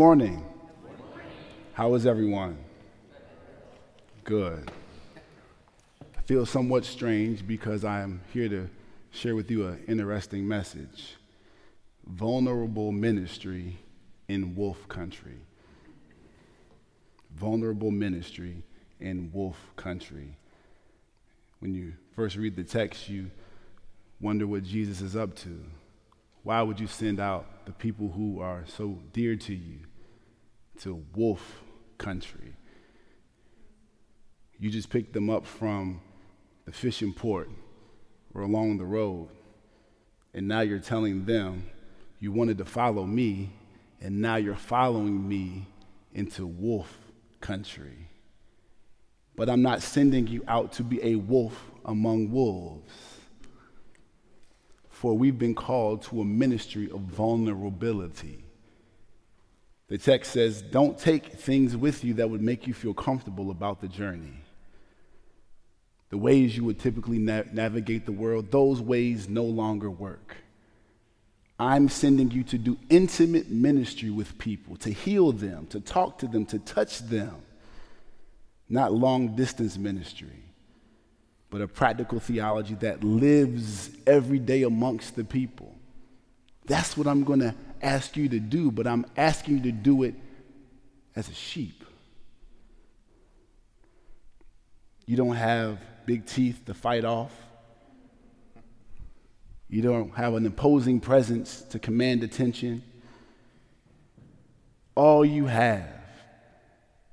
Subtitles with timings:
[0.00, 0.46] Morning.
[1.72, 2.56] How is everyone?
[4.22, 4.70] Good.
[6.16, 8.70] I feel somewhat strange because I am here to
[9.10, 11.16] share with you an interesting message.
[12.06, 13.76] Vulnerable ministry
[14.28, 15.40] in wolf country.
[17.34, 18.62] Vulnerable ministry
[19.00, 20.36] in wolf country.
[21.58, 23.32] When you first read the text, you
[24.20, 25.58] wonder what Jesus is up to.
[26.44, 29.80] Why would you send out the people who are so dear to you
[30.78, 31.62] to wolf
[31.98, 32.54] country?
[34.58, 36.00] You just picked them up from
[36.64, 37.50] the fishing port
[38.34, 39.28] or along the road,
[40.34, 41.70] and now you're telling them
[42.20, 43.50] you wanted to follow me,
[44.00, 45.66] and now you're following me
[46.12, 46.96] into wolf
[47.40, 48.08] country.
[49.36, 53.18] But I'm not sending you out to be a wolf among wolves
[54.98, 58.44] for we've been called to a ministry of vulnerability.
[59.88, 63.80] The text says, Don't take things with you that would make you feel comfortable about
[63.80, 64.34] the journey.
[66.10, 70.36] The ways you would typically na- navigate the world, those ways no longer work.
[71.58, 76.28] I'm sending you to do intimate ministry with people, to heal them, to talk to
[76.28, 77.34] them, to touch them,
[78.68, 80.44] not long distance ministry
[81.50, 85.77] but a practical theology that lives every day amongst the people.
[86.68, 90.02] That's what I'm going to ask you to do, but I'm asking you to do
[90.02, 90.14] it
[91.16, 91.82] as a sheep.
[95.06, 97.32] You don't have big teeth to fight off.
[99.68, 102.82] You don't have an imposing presence to command attention.
[104.94, 105.88] All you have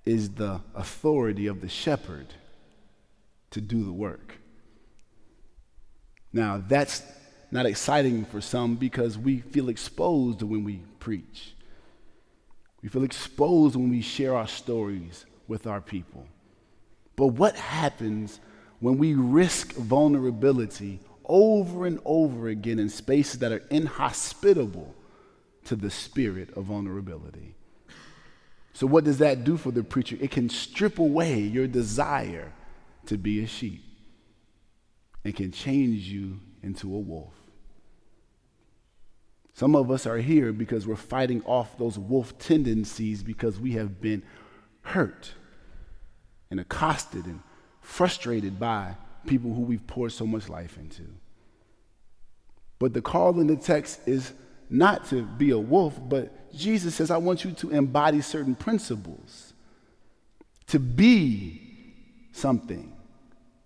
[0.06, 2.28] is the authority of the shepherd
[3.52, 4.38] to do the work.
[6.32, 7.02] Now, that's
[7.56, 11.54] not exciting for some because we feel exposed when we preach.
[12.84, 16.28] We feel exposed when we share our stories with our people.
[17.16, 18.40] But what happens
[18.80, 24.94] when we risk vulnerability over and over again in spaces that are inhospitable
[25.64, 27.56] to the spirit of vulnerability?
[28.74, 30.18] So, what does that do for the preacher?
[30.20, 32.52] It can strip away your desire
[33.06, 33.84] to be a sheep
[35.24, 37.45] and can change you into a wolf.
[39.56, 44.02] Some of us are here because we're fighting off those wolf tendencies because we have
[44.02, 44.22] been
[44.82, 45.32] hurt
[46.52, 47.40] and accosted and
[47.80, 51.04] frustrated by people who we've poured so much life into.
[52.80, 54.34] But the call in the text is
[54.70, 59.54] not to be a wolf, but Jesus says, I want you to embody certain principles,
[60.68, 61.62] to be
[62.34, 62.92] something.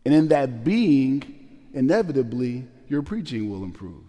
[0.06, 4.09] And in that being, inevitably, your preaching will improve.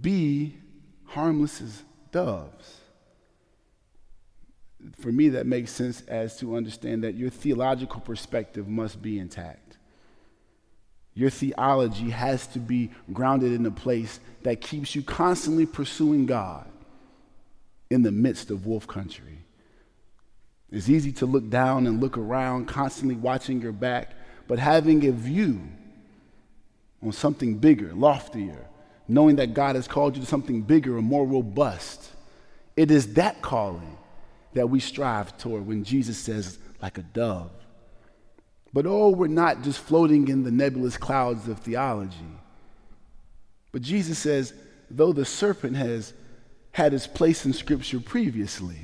[0.00, 0.56] Be
[1.04, 1.82] harmless as
[2.12, 2.80] doves.
[5.00, 9.76] For me, that makes sense as to understand that your theological perspective must be intact.
[11.14, 16.70] Your theology has to be grounded in a place that keeps you constantly pursuing God
[17.90, 19.38] in the midst of wolf country.
[20.70, 24.12] It's easy to look down and look around, constantly watching your back,
[24.46, 25.60] but having a view
[27.02, 28.66] on something bigger, loftier,
[29.08, 32.10] knowing that God has called you to something bigger and more robust.
[32.76, 33.96] It is that calling
[34.54, 37.50] that we strive toward when Jesus says, like a dove.
[38.72, 42.16] But oh, we're not just floating in the nebulous clouds of theology.
[43.72, 44.52] But Jesus says,
[44.90, 46.12] though the serpent has
[46.72, 48.78] had his place in Scripture previously,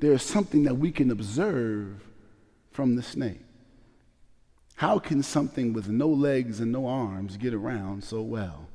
[0.00, 2.02] there is something that we can observe
[2.72, 3.40] from the snake.
[4.76, 8.68] How can something with no legs and no arms get around so well?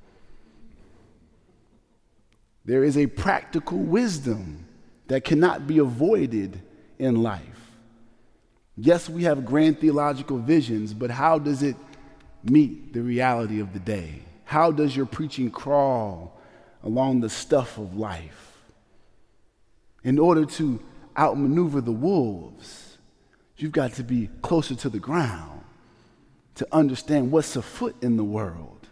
[2.63, 4.65] There is a practical wisdom
[5.07, 6.61] that cannot be avoided
[6.97, 7.43] in life.
[8.77, 11.75] Yes, we have grand theological visions, but how does it
[12.43, 14.21] meet the reality of the day?
[14.45, 16.39] How does your preaching crawl
[16.83, 18.57] along the stuff of life?
[20.03, 20.81] In order to
[21.17, 22.97] outmaneuver the wolves,
[23.57, 25.58] you've got to be closer to the ground
[26.59, 28.85] to understand what's afoot in the world.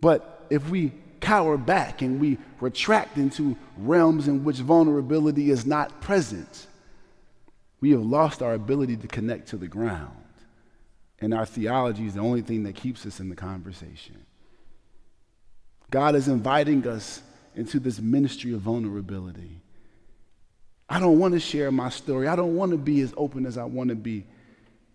[0.00, 6.00] But if we cower back and we retract into realms in which vulnerability is not
[6.00, 6.66] present,
[7.80, 10.16] we have lost our ability to connect to the ground.
[11.20, 14.26] And our theology is the only thing that keeps us in the conversation.
[15.92, 17.22] God is inviting us
[17.54, 19.60] into this ministry of vulnerability.
[20.88, 22.26] I don't want to share my story.
[22.26, 24.26] I don't want to be as open as I want to be.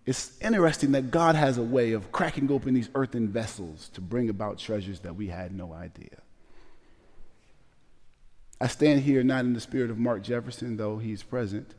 [0.06, 4.30] It's interesting that God has a way of cracking open these earthen vessels to bring
[4.30, 6.18] about treasures that we had no idea.
[8.59, 11.74] I stand here not in the spirit of Mark Jefferson, though he's present.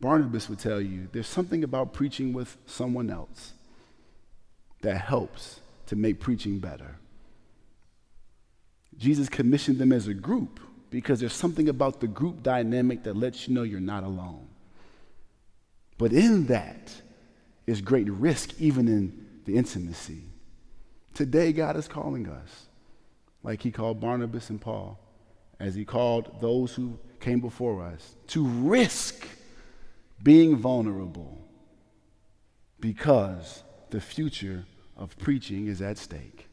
[0.00, 3.52] Barnabas would tell you there's something about preaching with someone else
[4.82, 6.96] that helps to make preaching better.
[8.96, 10.60] Jesus commissioned them as a group
[10.90, 14.48] because there's something about the group dynamic that lets you know you're not alone.
[15.98, 16.92] But in that
[17.70, 20.24] is great risk, even in the intimacy.
[21.14, 22.66] Today, God is calling us,
[23.44, 24.98] like He called Barnabas and Paul,
[25.60, 29.26] as He called those who came before us, to risk
[30.22, 31.38] being vulnerable
[32.80, 34.64] because the future
[34.96, 36.49] of preaching is at stake.